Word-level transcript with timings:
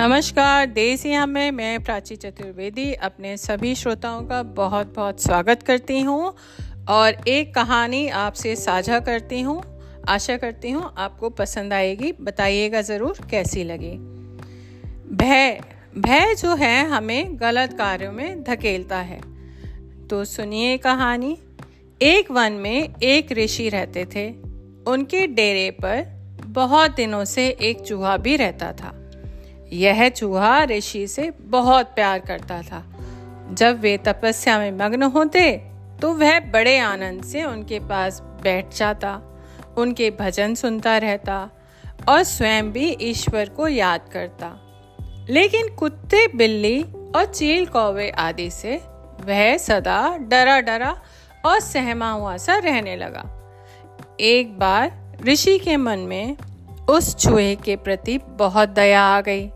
नमस्कार 0.00 0.78
यहाँ 1.06 1.26
में 1.26 1.50
मैं 1.50 1.82
प्राची 1.84 2.16
चतुर्वेदी, 2.16 2.92
अपने 2.92 3.36
सभी 3.36 3.74
श्रोताओं 3.74 4.22
का 4.22 4.42
बहुत 4.42 4.94
बहुत 4.94 5.22
स्वागत 5.22 5.62
करती 5.62 6.00
हूँ 6.00 6.34
और 6.88 7.28
एक 7.28 7.54
कहानी 7.54 8.08
आपसे 8.08 8.56
साझा 8.56 9.00
करती 9.00 9.40
हूँ। 9.40 9.62
आशा 10.08 10.36
करती 10.36 10.70
हूँ 10.70 10.94
आपको 10.98 11.30
पसंद 11.30 11.72
आएगी। 11.72 12.12
बताइएगा 12.20 12.80
ज़रूर 12.80 13.18
कैसी 13.30 13.64
लगी। 13.64 13.90
भय 15.16 15.60
भय 15.98 16.34
जो 16.34 16.54
है 16.54 16.88
हमें 16.88 17.40
गलत 17.40 17.72
कार्यों 17.72 18.12
में 18.12 18.42
धकेलता 18.42 18.98
है। 18.98 19.20
तो 20.08 20.24
सुनिए 20.24 20.78
कहानी। 20.78 21.36
एक 22.02 22.30
वन 22.30 22.52
में 22.52 22.94
एक 23.02 23.32
ऋषि 23.32 23.68
रहते 23.68 24.04
थे। 24.04 24.30
उनके 24.90 25.26
डेरे 25.26 25.70
पर 25.70 26.04
बहुत 26.46 26.96
दिनों 26.96 27.24
से 27.24 27.48
एक 27.48 27.80
चूहा 27.80 28.16
भी 28.16 28.36
रहता 28.36 28.72
था। 28.72 28.99
यह 29.72 30.08
चूहा 30.08 30.62
ऋषि 30.64 31.06
से 31.06 31.30
बहुत 31.30 31.86
प्यार 31.86 32.18
करता 32.18 32.60
था। 32.62 32.84
जब 33.52 33.80
वे 33.80 33.96
तपस्या 33.98 34.58
में 34.58 34.70
मग्न 34.72 35.02
होते 35.02 35.50
तो 36.02 36.12
वह 36.12 36.38
बड़े 36.40 36.78
आनंद 36.78 37.24
से 37.24 37.44
उनके 37.44 37.78
पास 37.80 38.20
बैठ 38.42 38.74
जाता, 38.74 39.20
उनके 39.78 40.10
भजन 40.10 40.54
सुनता 40.54 40.96
रहता 40.98 41.50
और 42.08 42.22
स्वयं 42.22 42.70
भी 42.72 42.88
ईश्वर 43.00 43.48
को 43.48 43.68
याद 43.68 44.08
करता। 44.12 44.48
लेकिन 45.30 45.68
कुत्ते 45.74 46.26
बिल्ली 46.26 46.82
और 47.16 47.24
चील 47.24 47.66
कौवे 47.66 48.10
आदि 48.10 48.50
से 48.50 48.76
वह 49.26 49.56
सदा 49.56 50.16
डरा 50.20 50.60
डरा 50.60 50.94
और 51.44 51.60
सहमा 51.60 52.10
हुआ 52.10 52.36
सा 52.36 52.56
रहने 52.58 52.96
लगा। 52.96 53.24
एक 54.20 54.58
बार 54.58 55.18
ऋषि 55.24 55.58
के 55.58 55.76
मन 55.76 55.98
में 55.98 56.36
उस 56.90 57.14
चूहे 57.16 57.54
के 57.56 57.76
प्रति 57.76 58.18
बहुत 58.18 58.68
दया 58.68 59.02
आ 59.02 59.20
गई। 59.20 59.50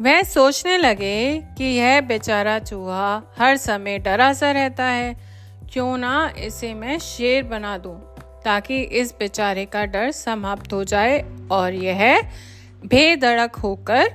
वह 0.00 0.22
सोचने 0.22 0.76
लगे 0.78 1.38
कि 1.58 1.64
यह 1.64 2.00
बेचारा 2.00 2.58
चूहा 2.58 3.22
हर 3.38 3.56
समय 3.56 3.98
डरा 3.98 4.32
सा 4.32 4.50
रहता 4.50 4.84
है। 4.84 5.16
क्यों 5.72 5.96
ना 5.98 6.32
इसे 6.38 6.72
मैं 6.74 6.98
शेर 6.98 7.42
बना 7.42 7.76
दूँ, 7.78 7.96
ताकि 8.44 8.80
इस 8.80 9.12
बेचारे 9.18 9.64
का 9.64 9.84
डर 9.84 10.10
समाप्त 10.10 10.72
हो 10.72 10.84
जाए 10.84 11.18
और 11.50 11.74
यह 11.74 12.20
बेधड़क 12.86 13.56
होकर 13.56 14.10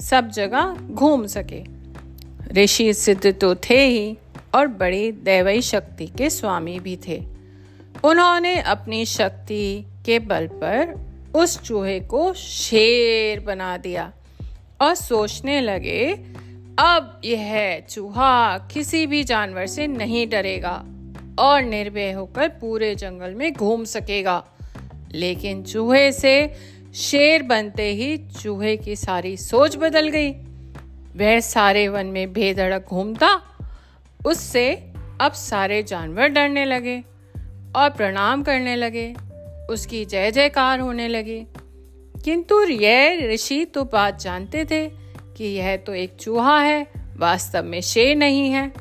सब 0.00 0.30
जगह 0.30 0.76
घूम 0.90 1.26
सके। 1.26 1.62
ऋषि 2.54 2.92
सिद्ध 2.94 3.38
तो 3.40 3.54
थे 3.54 3.80
ही 3.84 4.16
और 4.54 4.66
बड़ी 4.66 5.12
दैवी 5.12 5.62
शक्ति 5.62 6.06
के 6.06 6.30
स्वामी 6.30 6.78
भी 6.80 6.98
थे। 7.08 7.22
उन्होंने 8.04 8.60
अपनी 8.60 9.04
शक्ति 9.06 9.84
के 10.06 10.18
बल 10.18 10.46
पर 10.54 10.94
उस 11.34 11.60
चूहे 11.62 12.00
को 12.00 12.32
शेर 12.34 13.40
बना 13.40 13.76
दिया। 13.76 14.12
और 14.80 14.94
सोचने 14.94 15.60
लगे, 15.60 16.12
अब 16.78 17.20
यह 17.24 17.80
चूहा 17.80 18.58
किसी 18.58 19.06
भी 19.06 19.24
जानवर 19.24 19.66
से 19.66 19.86
नहीं 19.86 20.28
डरेगा 20.28 20.84
और 21.38 21.62
निर्भय 21.62 22.12
होकर 22.12 22.48
पूरे 22.48 22.94
जंगल 22.94 23.34
में 23.34 23.52
घूम 23.52 23.84
सकेगा। 23.84 24.44
लेकिन 25.12 25.62
चूहे 25.62 26.12
से 26.12 26.54
शेर 26.94 27.42
बनते 27.42 27.92
ही 27.92 28.16
चूहे 28.18 28.76
की 28.76 28.96
सारी 28.96 29.36
सोच 29.36 29.76
बदल 29.76 30.08
गई। 30.08 30.30
वह 31.16 31.40
सारे 31.40 31.88
वन 31.88 32.06
में 32.06 32.32
बेधड़क 32.32 32.86
घूमता, 32.88 33.42
उससे 34.26 34.92
अब 35.20 35.32
सारे 35.32 35.82
जानवर 35.82 36.28
डरने 36.28 36.64
लगे 36.64 36.98
और 37.76 37.90
प्रणाम 37.90 38.42
करने 38.42 38.76
लगे, 38.76 39.14
उसकी 39.70 40.04
जय 40.04 40.30
जयकार 40.30 40.80
होने 40.80 41.08
लगी। 41.08 41.46
किंतु 42.26 42.62
यह 42.62 43.28
ऋषि 43.32 43.64
तो 43.64 43.84
बात 43.84 44.20
जानते 44.20 44.64
थे 44.64 44.88
कि 45.36 45.44
यह 45.44 45.76
तो 45.76 45.94
एक 45.94 46.16
चूहा 46.20 46.60
है, 46.60 46.86
वास्तव 47.16 47.64
में 47.64 47.80
शेर 47.80 48.16
नहीं 48.16 48.50
है। 48.50 48.72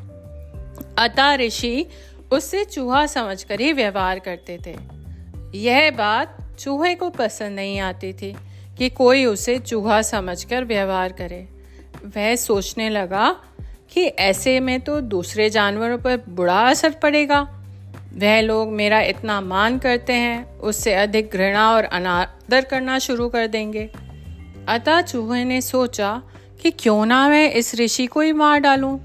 अतः 0.97 1.35
ऋषि 1.35 1.85
उससे 2.31 2.65
चूहा 2.65 3.05
समझकर 3.05 3.59
ही 3.59 3.73
व्यवहार 3.73 4.19
करते 4.19 4.59
थे। 4.65 4.75
यह 5.57 5.91
बात 5.91 6.55
चूहे 6.59 6.95
को 6.95 7.09
पसंद 7.09 7.55
नहीं 7.55 7.79
आती 7.79 8.13
थी 8.13 8.35
कि 8.77 8.89
कोई 8.89 9.25
उसे 9.25 9.59
चूहा 9.59 10.01
समझकर 10.01 10.65
व्यवहार 10.65 11.11
करे। 11.11 11.47
वह 12.05 12.35
सोचने 12.35 12.89
लगा 12.89 13.35
कि 13.91 14.05
ऐसे 14.05 14.59
में 14.59 14.81
तो 14.81 15.01
दूसरे 15.01 15.49
जानवरों 15.49 15.97
पर 15.97 16.17
बुरा 16.29 16.59
असर 16.59 16.91
पड़ेगा। 16.91 17.64
वह 18.17 18.41
लोग 18.41 18.71
मेरा 18.71 19.01
इतना 19.01 19.41
मान 19.41 19.77
करते 19.77 20.13
हैं, 20.13 20.59
उससे 20.59 20.93
अधिक 20.93 21.29
घृणा 21.33 21.71
और 21.71 21.83
अनादर 21.83 22.61
करना 22.61 22.99
शुरू 22.99 23.29
कर 23.29 23.47
देंगे। 23.47 23.89
अतः 24.67 25.01
चूहे 25.01 25.45
ने 25.45 25.61
सोचा 25.61 26.21
कि 26.61 26.71
क्यों 26.71 27.05
ना 27.05 27.29
मैं 27.29 27.51
इस 27.51 27.75
ऋषि 27.75 28.05
को 28.05 28.21
ही 28.21 28.33
मार 28.33 28.59
डालूं। 28.59 28.97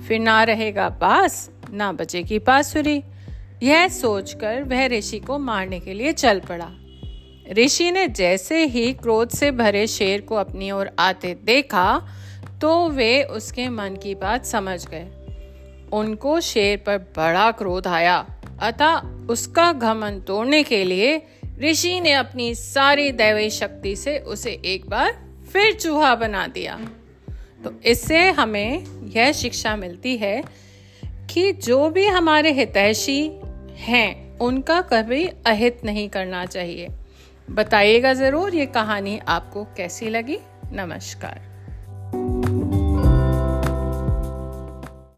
फिर 0.00 0.20
ना 0.20 0.42
रहेगा 0.42 0.88
पास, 0.88 1.50
ना 1.72 1.92
बचेगी 1.92 2.38
बांसुरी 2.38 3.02
यह 3.62 3.88
सोचकर 3.88 4.62
वह 4.62 4.86
ऋषि 4.86 5.18
को 5.18 5.38
मारने 5.38 5.80
के 5.80 5.94
लिए 5.94 6.12
चल 6.12 6.40
पड़ा। 6.40 6.70
ऋषि 7.52 7.90
ने 7.90 8.08
जैसे 8.08 8.64
ही 8.64 8.92
क्रोध 8.92 9.30
से 9.30 9.50
भरे 9.50 9.86
शेर 9.86 10.20
को 10.20 10.34
अपनी 10.34 10.70
ओर 10.70 10.90
आते 10.98 11.34
देखा 11.34 12.08
तो 12.60 12.88
वे 12.88 13.22
उसके 13.22 13.68
मन 13.68 13.96
की 14.02 14.14
बात 14.14 14.44
समझ 14.44 14.86
गए। 14.86 15.06
उनको 15.92 16.40
शेर 16.40 16.78
पर 16.78 16.98
बड़ा 16.98 17.50
क्रोध 17.50 17.86
आया। 17.86 18.26
अतः 18.64 19.00
उसका 19.28 19.72
घमन 19.72 20.20
तोड़ने 20.26 20.62
के 20.62 20.84
लिए 20.84 21.22
ऋषि 21.60 22.00
ने 22.00 22.12
अपनी 22.12 22.54
सारी 22.54 23.10
दैवी 23.12 23.50
शक्ति 23.50 23.96
से 23.96 24.18
उसे 24.18 24.50
एक 24.64 24.88
बार 24.88 25.12
फिर 25.52 25.72
चूहा 25.74 26.14
बना 26.14 26.46
दिया। 26.46 26.78
तो 27.64 27.80
इससे 27.84 28.30
हमें 28.30 28.84
यह 29.16 29.32
शिक्षा 29.32 29.76
मिलती 29.76 30.16
है 30.16 30.42
कि 31.30 31.52
जो 31.52 31.88
भी 31.90 32.06
हमारे 32.06 32.52
हितैषी 32.52 33.20
हैं, 33.76 34.38
उनका 34.38 34.80
कभी 34.80 35.24
अहित 35.46 35.84
नहीं 35.84 36.08
करना 36.08 36.44
चाहिए। 36.46 36.88
बताइएगा 37.50 38.12
ज़रूर 38.14 38.54
ये 38.54 38.66
कहानी 38.66 39.18
आपको 39.28 39.64
कैसी 39.64 40.08
लगी। 40.08 40.38
नमस्कार। 40.72 41.40